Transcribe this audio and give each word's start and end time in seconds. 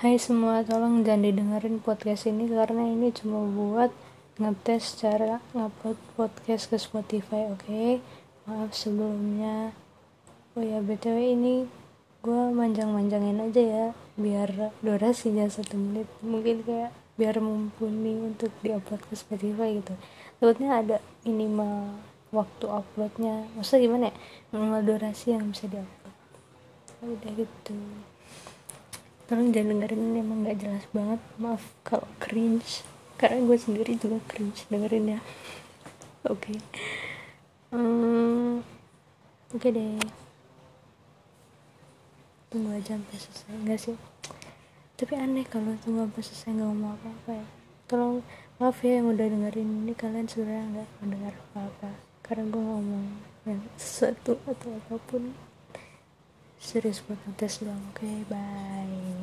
Hai 0.00 0.16
semua, 0.16 0.64
tolong 0.64 1.04
jangan 1.04 1.28
didengerin 1.28 1.76
podcast 1.76 2.24
ini 2.24 2.48
karena 2.48 2.88
ini 2.88 3.12
cuma 3.12 3.44
buat 3.44 3.92
ngetes 4.40 4.96
cara 4.96 5.44
ngupload 5.52 6.00
podcast 6.16 6.72
ke 6.72 6.80
Spotify, 6.80 7.52
oke? 7.52 7.60
Okay? 7.68 8.00
Maaf 8.48 8.72
sebelumnya. 8.72 9.76
Oh 10.56 10.64
ya, 10.64 10.80
btw 10.80 11.36
ini 11.36 11.68
gue 12.24 12.42
manjang-manjangin 12.48 13.44
aja 13.44 13.60
ya, 13.60 13.86
biar 14.16 14.72
durasinya 14.80 15.44
satu 15.52 15.76
menit. 15.76 16.08
Mungkin 16.24 16.64
kayak 16.64 16.96
biar 17.20 17.36
mumpuni 17.44 18.24
untuk 18.24 18.56
diupload 18.64 19.04
ke 19.04 19.12
Spotify 19.20 19.84
gitu. 19.84 19.92
Takutnya 20.40 20.80
ada 20.80 20.96
minimal 21.28 22.00
waktu 22.32 22.72
uploadnya. 22.72 23.52
Maksudnya 23.52 23.84
gimana 23.84 24.04
ya? 24.08 24.14
Minimal 24.56 24.80
durasi 24.80 25.36
yang 25.36 25.52
bisa 25.52 25.68
diupload. 25.68 26.14
Udah 27.04 27.32
gitu 27.36 27.76
tolong 29.30 29.54
jangan 29.54 29.78
dengerin 29.78 30.02
ini 30.10 30.18
emang 30.26 30.42
gak 30.42 30.58
jelas 30.58 30.84
banget. 30.90 31.22
Maaf 31.38 31.62
kalau 31.86 32.10
cringe. 32.18 32.82
Karena 33.14 33.38
gue 33.46 33.54
sendiri 33.54 33.94
juga 33.94 34.18
cringe 34.26 34.66
dengerin 34.66 35.14
ya. 35.14 35.20
Oke. 36.26 36.50
Okay. 36.50 36.58
hmm, 37.70 38.58
oke 39.54 39.62
okay 39.62 39.70
deh. 39.70 40.02
Tunggu 42.50 42.74
aja 42.74 42.98
sampai 42.98 43.16
selesai. 43.22 43.54
Enggak 43.54 43.78
sih? 43.78 43.96
Tapi 44.98 45.14
aneh 45.14 45.46
kalau 45.46 45.78
tunggu 45.78 46.10
sampai 46.10 46.22
selesai 46.26 46.50
nggak 46.50 46.66
ngomong 46.66 46.92
apa-apa 46.98 47.30
ya. 47.38 47.46
Tolong 47.86 48.26
maaf 48.58 48.82
ya 48.82 48.98
yang 48.98 49.14
udah 49.14 49.26
dengerin. 49.30 49.86
Ini 49.86 49.94
kalian 49.94 50.26
sebenarnya 50.26 50.64
nggak 50.74 50.90
mendengar 50.98 51.34
apa-apa. 51.54 51.90
Karena 52.26 52.50
gue 52.50 52.62
ngomong 52.66 53.06
yang 53.46 53.62
sesuatu 53.78 54.42
atau 54.42 54.74
apa 54.74 54.98
pun. 55.06 55.30
Serius 56.58 56.98
buat 57.06 57.16
ngetes 57.30 57.62
doang. 57.62 57.80
Oke 57.94 58.04
okay, 58.04 58.16
bye 58.26 59.19